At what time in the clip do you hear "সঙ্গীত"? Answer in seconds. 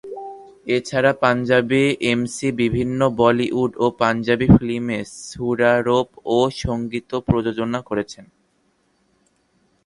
6.63-7.11